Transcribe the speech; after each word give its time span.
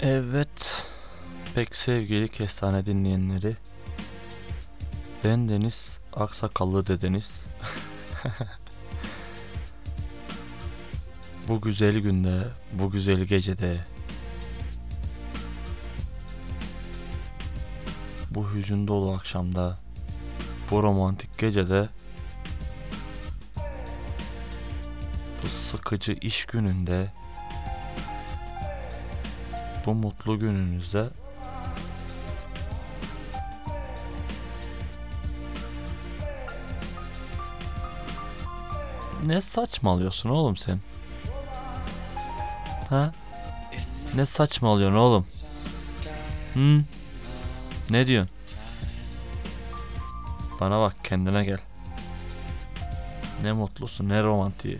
Evet. 0.00 0.86
Pek 1.54 1.76
sevgili 1.76 2.28
kestane 2.28 2.86
dinleyenleri. 2.86 3.56
Ben 5.24 5.48
Deniz 5.48 6.00
Aksakallı 6.12 6.86
dedeniz. 6.86 7.44
bu 11.48 11.60
güzel 11.60 11.98
günde, 11.98 12.48
bu 12.72 12.90
güzel 12.90 13.24
gecede 13.24 13.80
bu 18.30 18.52
hüzün 18.54 18.88
dolu 18.88 19.12
akşamda 19.12 19.78
bu 20.70 20.82
romantik 20.82 21.38
gecede 21.38 21.88
bu 25.42 25.48
sıkıcı 25.48 26.12
iş 26.12 26.44
gününde 26.44 27.12
bu 29.86 29.94
mutlu 29.94 30.38
gününüzde 30.38 31.10
Ne 39.26 39.40
saçmalıyorsun 39.40 40.30
oğlum 40.30 40.56
sen? 40.56 40.80
Ha? 42.88 43.12
Ne 44.14 44.26
saçmalıyorsun 44.26 44.96
oğlum? 44.96 45.26
Hı? 46.54 46.84
Ne 47.90 48.06
diyorsun? 48.06 48.30
Bana 50.60 50.80
bak 50.80 50.96
kendine 51.04 51.44
gel. 51.44 51.58
Ne 53.42 53.52
mutlusun 53.52 54.08
ne 54.08 54.22
romantiği. 54.22 54.78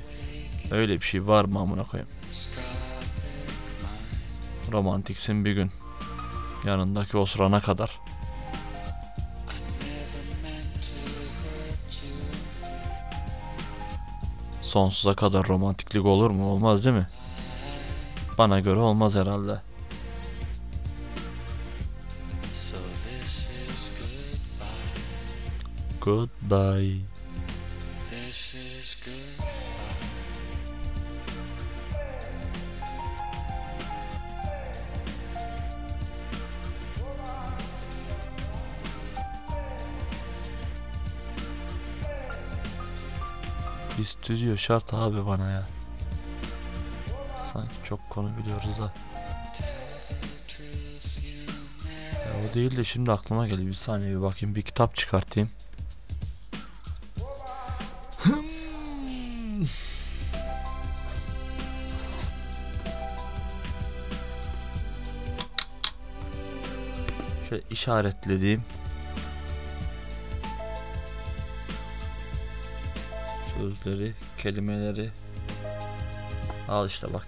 Öyle 0.71 0.95
bir 1.01 1.07
şey 1.07 1.27
var 1.27 1.45
mı 1.45 1.59
amına 1.59 1.85
koyayım? 1.85 2.11
Romantiksin 4.73 5.45
bir 5.45 5.53
gün. 5.53 5.71
Yanındaki 6.65 7.17
osurana 7.17 7.61
kadar. 7.61 8.01
Sonsuza 14.63 15.15
kadar 15.15 15.49
romantiklik 15.49 16.07
olur 16.07 16.31
mu? 16.31 16.47
Olmaz 16.53 16.85
değil 16.85 16.97
mi? 16.97 17.09
Bana 18.39 18.61
göre 18.61 18.81
olmaz 18.81 19.15
herhalde. 19.15 19.61
Goodbye. 26.01 27.18
Bir 43.99 44.05
stüdyo 44.05 44.57
şart 44.57 44.95
abi 44.95 45.27
bana 45.27 45.51
ya. 45.51 45.67
Sanki 47.53 47.75
çok 47.85 48.11
konu 48.11 48.31
biliyoruz 48.39 48.79
ha. 48.79 48.93
Ya 52.27 52.51
o 52.51 52.55
değil 52.55 52.77
de 52.77 52.85
şimdi 52.85 53.13
aklıma 53.13 53.49
geldi. 53.49 53.67
Bir 53.67 53.75
saniye 53.75 54.11
bir 54.11 54.22
bakayım 54.22 54.55
bir 54.55 54.62
kitap 54.62 54.97
çıkartayım. 54.97 55.50
Şöyle 67.49 67.62
işaretlediğim 67.71 68.62
sözleri, 73.59 74.15
kelimeleri 74.39 75.11
al 76.69 76.87
işte 76.87 77.07
bak 77.15 77.27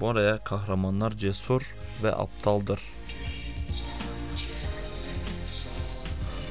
oraya 0.00 0.44
kahramanlar 0.44 1.10
cesur 1.12 1.74
ve 2.02 2.14
aptaldır. 2.14 2.80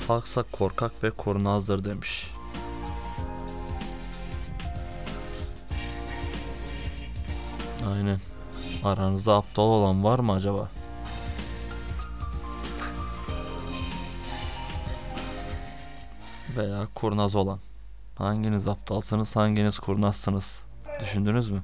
Halksa 0.07 0.43
korkak 0.51 1.03
ve 1.03 1.11
kurnazdır 1.11 1.85
demiş. 1.85 2.31
Aynen. 7.87 8.19
Aranızda 8.83 9.35
aptal 9.35 9.63
olan 9.63 10.03
var 10.03 10.19
mı 10.19 10.33
acaba? 10.33 10.69
Veya 16.57 16.87
kurnaz 16.95 17.35
olan. 17.35 17.59
Hanginiz 18.17 18.67
aptalsınız, 18.67 19.35
hanginiz 19.35 19.79
kurnazsınız? 19.79 20.63
Düşündünüz 21.01 21.49
mü? 21.51 21.63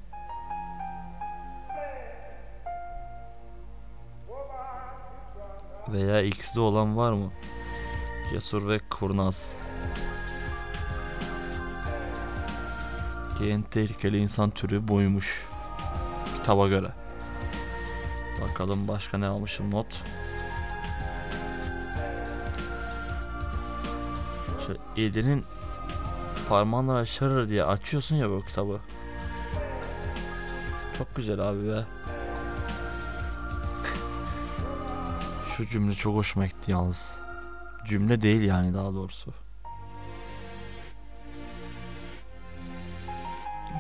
Veya 5.88 6.22
ikisi 6.22 6.60
olan 6.60 6.98
var 6.98 7.12
mı? 7.12 7.32
Cesur 8.30 8.70
ve 8.70 8.80
kurnaz. 8.90 9.58
Ki 13.38 13.50
en 13.50 13.62
tehlikeli 13.62 14.18
insan 14.18 14.50
türü 14.50 14.88
buymuş. 14.88 15.48
Kitaba 16.36 16.68
göre. 16.68 16.92
Bakalım 18.42 18.88
başka 18.88 19.18
ne 19.18 19.28
almışım 19.28 19.72
not. 19.72 20.04
Şöyle 24.68 24.80
Edir'in 24.98 25.46
parmağınla 26.54 26.94
aşırır 26.94 27.50
diye 27.50 27.64
açıyorsun 27.64 28.16
ya 28.16 28.30
bu 28.30 28.42
kitabı. 28.42 28.80
Çok 30.98 31.16
güzel 31.16 31.40
abi 31.40 31.68
be. 31.68 31.86
Şu 35.58 35.66
cümle 35.66 35.94
çok 35.94 36.16
hoşuma 36.16 36.46
gitti 36.46 36.72
yalnız. 36.72 37.20
Cümle 37.86 38.22
değil 38.22 38.42
yani 38.42 38.74
daha 38.74 38.94
doğrusu. 38.94 39.34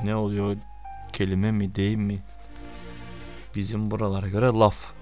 Ne 0.03 0.15
oluyor? 0.15 0.57
Kelime 1.13 1.51
mi 1.51 1.75
deyim 1.75 2.01
mi? 2.01 2.23
Bizim 3.55 3.91
buralara 3.91 4.27
göre 4.27 4.45
laf. 4.45 4.93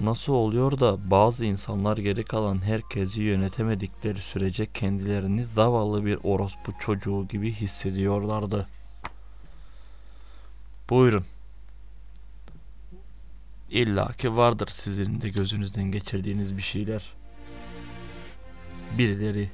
Nasıl 0.00 0.32
oluyor 0.32 0.80
da 0.80 1.10
bazı 1.10 1.44
insanlar 1.44 1.96
geri 1.96 2.24
kalan 2.24 2.64
herkesi 2.64 3.22
yönetemedikleri 3.22 4.18
sürece 4.18 4.72
kendilerini 4.72 5.46
zavallı 5.46 6.04
bir 6.04 6.18
orospu 6.22 6.72
çocuğu 6.78 7.28
gibi 7.28 7.52
hissediyorlardı. 7.52 8.68
Buyurun. 10.90 11.24
İlla 13.70 14.12
ki 14.12 14.36
vardır 14.36 14.68
sizin 14.70 15.20
de 15.20 15.28
gözünüzden 15.28 15.84
geçirdiğiniz 15.84 16.56
bir 16.56 16.62
şeyler. 16.62 17.14
Birileri 18.98 19.50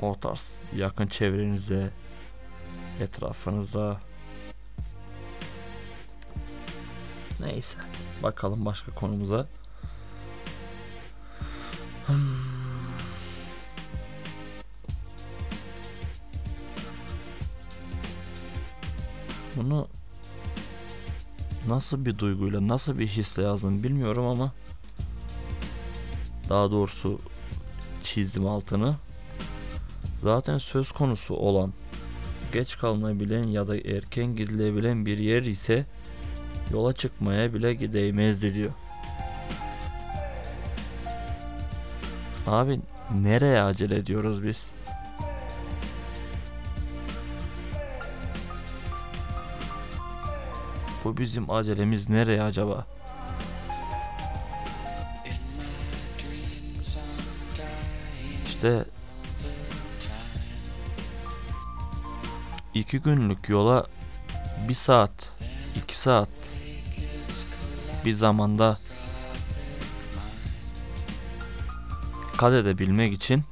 o 0.00 0.14
tarz 0.14 0.56
yakın 0.76 1.06
çevrenizde, 1.06 1.90
etrafınızda. 3.00 4.09
Neyse. 7.40 7.78
Bakalım 8.22 8.64
başka 8.64 8.94
konumuza. 8.94 9.46
Hmm. 12.06 12.16
Bunu 19.56 19.88
nasıl 21.68 22.06
bir 22.06 22.18
duyguyla, 22.18 22.68
nasıl 22.68 22.98
bir 22.98 23.06
hisle 23.06 23.42
yazdım 23.42 23.82
bilmiyorum 23.82 24.26
ama 24.26 24.52
daha 26.48 26.70
doğrusu 26.70 27.20
çizdim 28.02 28.46
altını. 28.46 28.96
Zaten 30.22 30.58
söz 30.58 30.92
konusu 30.92 31.34
olan 31.34 31.72
geç 32.52 32.78
kalınabilen 32.78 33.42
ya 33.42 33.68
da 33.68 33.76
erken 33.76 34.36
gidilebilen 34.36 35.06
bir 35.06 35.18
yer 35.18 35.42
ise 35.42 35.86
yola 36.72 36.92
çıkmaya 36.92 37.54
bile 37.54 37.92
değmezdi 37.92 38.54
diyor. 38.54 38.70
Abi 42.46 42.80
nereye 43.22 43.62
acele 43.62 43.96
ediyoruz 43.96 44.44
biz? 44.44 44.72
Bu 51.04 51.16
bizim 51.16 51.50
acelemiz 51.50 52.08
nereye 52.08 52.42
acaba? 52.42 52.86
İşte 58.46 58.84
iki 62.74 62.98
günlük 62.98 63.48
yola 63.48 63.86
bir 64.68 64.74
saat 64.74 65.32
2 65.76 65.98
saat 65.98 66.28
bir 68.04 68.12
zamanda 68.12 68.78
kat 72.36 72.52
edebilmek 72.52 73.12
için 73.12 73.44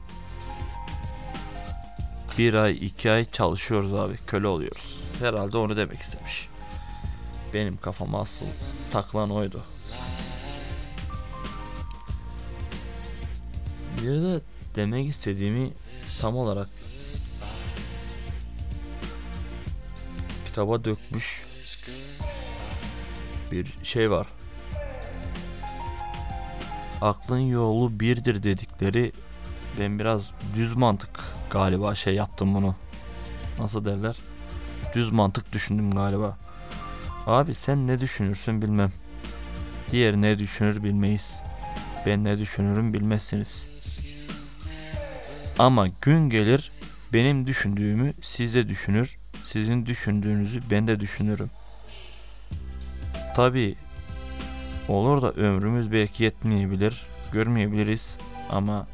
bir 2.38 2.54
ay 2.54 2.86
iki 2.86 3.10
ay 3.10 3.24
çalışıyoruz 3.24 3.94
abi 3.94 4.16
köle 4.26 4.46
oluyoruz. 4.46 5.00
Herhalde 5.18 5.58
onu 5.58 5.76
demek 5.76 6.00
istemiş. 6.00 6.48
Benim 7.54 7.76
kafama 7.76 8.20
asıl 8.20 8.46
takılan 8.90 9.30
oydu. 9.30 9.64
Bir 14.02 14.22
de 14.22 14.40
demek 14.74 15.08
istediğimi 15.08 15.72
tam 16.20 16.36
olarak 16.36 16.68
kitaba 20.44 20.84
dökmüş 20.84 21.44
bir 23.52 23.74
şey 23.82 24.10
var. 24.10 24.26
Aklın 27.00 27.38
yolu 27.38 28.00
birdir 28.00 28.42
dedikleri 28.42 29.12
ben 29.80 29.98
biraz 29.98 30.32
düz 30.54 30.76
mantık 30.76 31.10
galiba 31.50 31.94
şey 31.94 32.14
yaptım 32.14 32.54
bunu. 32.54 32.74
Nasıl 33.58 33.84
derler? 33.84 34.16
Düz 34.94 35.10
mantık 35.10 35.52
düşündüm 35.52 35.90
galiba. 35.90 36.38
Abi 37.26 37.54
sen 37.54 37.86
ne 37.86 38.00
düşünürsün 38.00 38.62
bilmem. 38.62 38.92
Diğer 39.90 40.16
ne 40.16 40.38
düşünür 40.38 40.82
bilmeyiz. 40.82 41.40
Ben 42.06 42.24
ne 42.24 42.38
düşünürüm 42.38 42.94
bilmezsiniz. 42.94 43.68
Ama 45.58 45.86
gün 46.02 46.30
gelir 46.30 46.72
benim 47.12 47.46
düşündüğümü 47.46 48.14
siz 48.20 48.54
de 48.54 48.68
düşünür. 48.68 49.16
Sizin 49.44 49.86
düşündüğünüzü 49.86 50.62
ben 50.70 50.86
de 50.86 51.00
düşünürüm. 51.00 51.50
Tabi 53.36 53.74
olur 54.88 55.22
da 55.22 55.32
ömrümüz 55.32 55.92
belki 55.92 56.24
yetmeyebilir, 56.24 57.06
görmeyebiliriz 57.32 58.18
ama 58.50 58.86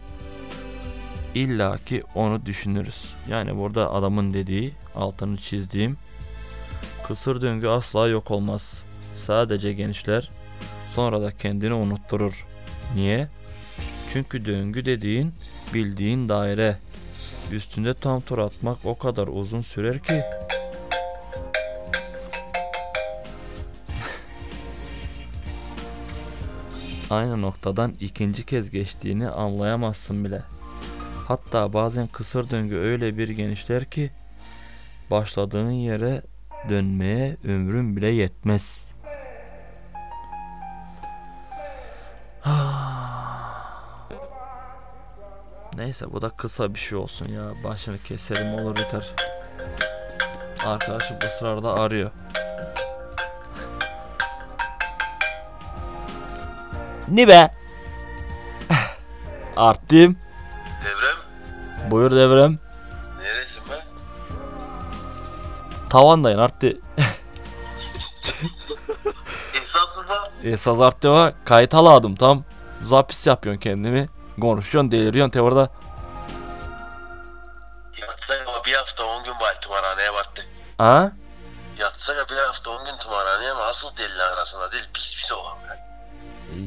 illaki 1.35 2.03
onu 2.15 2.47
düşünürüz. 2.47 3.15
Yani 3.29 3.59
burada 3.59 3.93
adamın 3.93 4.35
dediği, 4.35 4.73
altını 4.95 5.37
çizdiğim 5.37 5.97
kısır 7.07 7.41
döngü 7.41 7.69
asla 7.69 8.09
yok 8.09 8.31
olmaz. 8.31 8.83
Sadece 9.17 9.73
genişler, 9.73 10.31
sonra 10.89 11.23
da 11.23 11.31
kendini 11.31 11.75
unutturur. 11.75 12.47
Niye? 12.95 13.29
Çünkü 14.13 14.47
döngü 14.47 14.85
dediğin 14.85 15.35
bildiğin 15.75 16.29
daire. 16.29 16.77
Üstünde 17.53 17.95
tam 17.95 18.21
tur 18.21 18.39
atmak 18.39 18.79
o 18.85 18.99
kadar 18.99 19.29
uzun 19.29 19.61
sürer 19.61 19.99
ki 19.99 20.23
aynı 27.11 27.43
noktadan 27.43 27.95
ikinci 28.01 28.47
kez 28.47 28.71
geçtiğini 28.71 29.29
anlayamazsın 29.29 30.25
bile. 30.25 30.43
Hatta 31.29 31.73
bazen 31.73 32.07
kısır 32.07 32.51
döngü 32.51 32.77
öyle 32.77 33.19
bir 33.19 33.29
genişler 33.29 33.85
ki 33.85 34.11
başladığın 35.11 35.71
yere 35.71 36.23
dönmeye 36.69 37.37
ömrün 37.45 37.97
bile 37.97 38.09
yetmez. 38.09 38.89
Neyse 45.77 46.13
bu 46.13 46.23
da 46.23 46.29
kısa 46.29 46.75
bir 46.75 46.79
şey 46.79 46.99
olsun 46.99 47.29
ya. 47.29 47.53
Başını 47.65 47.99
keselim 47.99 48.55
olur 48.55 48.77
biter. 48.77 49.15
Arkadaşım 50.65 51.17
sırada 51.39 51.75
arıyor. 51.75 52.11
Ne 57.09 57.29
be? 57.29 57.51
Arttım. 59.57 60.17
Devrem, 60.85 61.17
Buyur 61.91 62.11
devrem. 62.11 62.59
neresin 63.23 63.63
be? 63.71 63.85
Tavandayın 65.91 66.39
arttı. 66.39 66.79
İhsansın 69.55 70.07
mı? 70.07 70.15
Esas 70.45 70.81
arttı 70.81 71.11
var. 71.13 71.35
Kayıt 71.45 71.75
aladım 71.75 72.15
tam. 72.17 72.45
Zapis 72.81 73.27
yapıyorsun 73.27 73.61
kendimi. 73.61 74.09
Konuşuyorsun 74.41 74.91
deliriyorsun 74.91 75.31
te 75.31 75.41
orada. 75.41 75.69
Yatsa 78.01 78.35
ya 78.35 78.45
bir 78.67 78.75
hafta 78.75 79.05
on 79.05 79.25
gün 79.25 79.41
bari 79.41 79.61
tımarhaneye 79.61 80.15
battı. 80.15 80.47
Ha? 80.79 81.13
Yatsa 81.79 82.15
ya 82.15 82.29
bir 82.29 82.37
hafta 82.37 82.71
on 82.71 82.85
gün 82.85 82.99
tımarhaneye 82.99 83.51
ama 83.51 83.63
asıl 83.63 83.97
deli 83.97 84.23
arasında 84.23 84.73
değil 84.73 84.89
biz 84.97 85.17
biz 85.23 85.33
olan. 85.33 85.59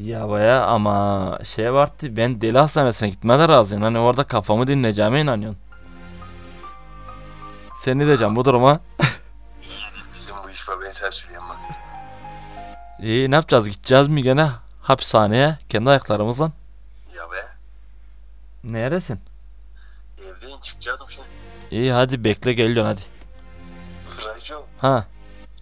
Ya 0.02 0.28
baya 0.28 0.64
ama 0.64 1.38
şey 1.44 1.72
vardı 1.72 2.16
ben 2.16 2.40
deli 2.40 2.58
hastanesine 2.58 3.08
gitmeye 3.08 3.48
razıyım. 3.48 3.82
Hani 3.82 3.98
orada 3.98 4.24
kafamı 4.24 4.66
dinleyeceğime 4.66 5.20
inanıyorsun. 5.20 5.60
Sen 7.74 7.98
ne 7.98 8.06
diyeceksin 8.06 8.36
bu 8.36 8.44
duruma? 8.44 8.80
Bizim 10.16 10.34
bu 10.44 10.50
iş 10.50 10.68
var 10.68 10.76
ben 10.84 10.90
sen 10.90 11.10
söyleyeyim 11.10 11.42
bak. 11.48 11.56
İyi 13.00 13.30
ne 13.30 13.34
yapacağız 13.34 13.68
gideceğiz 13.68 14.08
mi 14.08 14.22
gene 14.22 14.50
hapishaneye 14.82 15.58
kendi 15.68 15.90
ayaklarımızla? 15.90 16.52
Ya 17.16 17.30
be, 17.30 17.44
Neresin? 18.64 19.20
evdeyim 20.18 20.60
çıkacaktım 20.60 21.06
şimdi. 21.10 21.28
İyi 21.70 21.92
hadi 21.92 22.24
bekle 22.24 22.52
geliyorsun 22.52 22.84
hadi. 22.84 23.00
Rayco, 24.26 24.66
Ha 24.78 25.04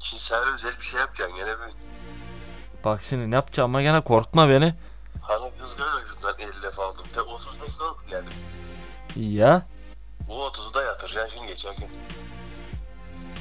şimdi 0.00 0.22
sana 0.22 0.54
özel 0.54 0.78
bir 0.80 0.84
şey 0.84 1.00
yapacaksın 1.00 1.36
gene 1.36 1.46
bir. 1.50 1.85
Bak 2.86 3.00
şimdi 3.08 3.30
ne 3.30 3.34
yapacağım 3.34 3.70
ama 3.70 3.82
gene 3.82 4.00
korkutma 4.00 4.48
beni. 4.48 4.74
Hani 5.22 5.50
kız 5.60 5.76
gözünden 5.76 6.52
50 6.52 6.62
defa 6.62 6.84
aldım. 6.84 7.06
Tek 7.14 7.26
30 7.28 7.60
defa 7.60 7.84
aldım 7.84 8.04
geldim. 8.10 8.32
Ya 9.16 9.62
Bu 10.28 10.32
30'u 10.32 10.74
da 10.74 10.82
yatıracaksın 10.82 11.36
şimdi 11.36 11.46
geçerken. 11.48 11.88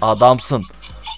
adamsın. 0.01 0.63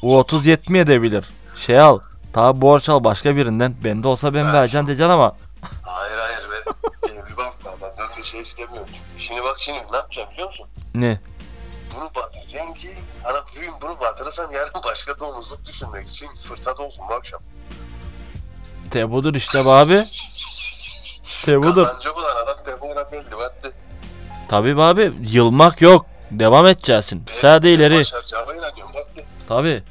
O 0.04 0.18
30 0.18 0.46
yetmeyebilir. 0.46 1.26
Şey 1.56 1.80
al. 1.80 2.00
Ta 2.34 2.62
borç 2.62 2.90
al 2.90 3.04
başka 3.04 3.36
birinden. 3.36 3.76
Bende 3.84 4.08
olsa 4.08 4.34
ben 4.34 4.54
vereceğim 4.54 4.88
diyeceksin 4.88 5.12
ama. 5.12 5.36
Hayır 5.82 6.18
hayır 6.18 6.40
ben 6.52 7.10
evli 7.14 7.38
bakmadan 7.38 7.98
dönme 7.98 8.24
şey 8.24 8.42
istemiyorum. 8.42 8.90
Şimdi 9.18 9.44
bak 9.44 9.56
şimdi 9.60 9.80
ne 9.92 9.96
yapacağım 9.98 10.30
biliyor 10.32 10.48
musun? 10.48 10.68
Ne? 10.96 11.20
Bunu 11.96 12.10
batıracağım 12.16 12.74
ki 12.74 12.90
hani 13.24 13.38
bugün 13.56 13.74
bunu 13.82 14.00
batırırsam 14.00 14.52
yarın 14.52 14.82
başka 14.86 15.20
domuzluk 15.20 15.66
düşünmek 15.66 16.08
için 16.08 16.28
fırsat 16.36 16.80
olsun 16.80 17.04
bu 17.10 17.14
akşam. 17.14 17.42
Te 18.92 19.12
budur 19.12 19.36
işte 19.36 19.66
be 19.66 19.70
abi. 19.70 20.04
Te 21.46 21.58
budur. 21.64 21.86
Kazanacak 21.86 22.18
olan 22.18 22.36
adam 22.44 22.58
defora 22.66 23.12
belli 23.12 23.32
battı. 23.38 23.74
Tabi 24.50 24.78
be 24.78 24.82
abi 24.82 25.12
yılmak 25.22 25.82
yok. 25.82 26.06
Devam 26.32 26.68
edeceksin. 26.68 27.24
Sade 27.32 27.74
ileri. 27.74 28.04
Tabi. 29.48 29.84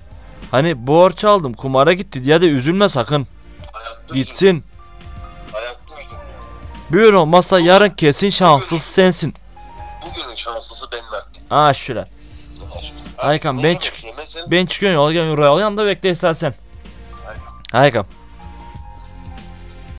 Hani 0.51 0.87
borç 0.87 1.25
aldım 1.25 1.55
kumara 1.55 1.93
gitti 1.93 2.25
diye 2.25 2.41
de 2.43 2.47
üzülme 2.47 2.89
sakın. 2.89 3.27
Hayatta 3.73 4.15
Gitsin. 4.15 4.65
Hayatta. 5.53 5.81
Bugün 6.91 7.13
olmazsa 7.13 7.61
yarın 7.61 7.91
kesin 7.91 8.31
şanssız 8.31 8.83
sensin. 8.83 9.35
Bugünün 10.07 10.35
şanslısı 10.35 10.87
benim 10.93 11.05
hakkım. 11.05 11.43
Aa 11.51 11.75
şöyle. 11.75 12.09
Haykam, 13.17 13.59
Ne 13.59 13.63
ben 13.63 13.77
çık- 13.77 13.95
Ben 14.47 14.67
çıkıyorum 14.67 14.97
yola 14.97 15.13
gel 15.13 15.31
oraya 15.31 15.61
yanında 15.61 15.87
bekle 15.87 16.11
istersen. 16.11 16.55
Haykam. 17.73 18.07